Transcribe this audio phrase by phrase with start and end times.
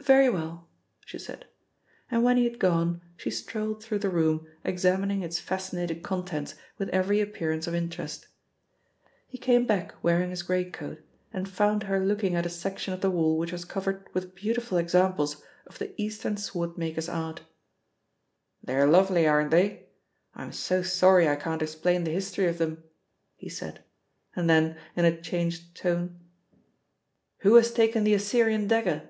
[0.00, 0.68] "Very well,"
[1.06, 1.46] she said,
[2.10, 6.88] and when he had gone, she strolled through the room examining its fascinating contents with
[6.88, 8.26] every appearance of interest.
[9.28, 11.00] He came back wearing his greatcoat,
[11.32, 14.78] and found her looking at a section of the wall which was covered with beautiful
[14.78, 17.42] examples of the Eastern swordmaker's art.
[18.64, 19.90] "They're lovely, aren't they?
[20.34, 22.82] I'm so sorry I can't explain the history of them,"
[23.36, 23.84] he said,
[24.34, 26.18] and then in a changed tone:
[27.40, 29.06] "Who has taken the Assyrian dagger?"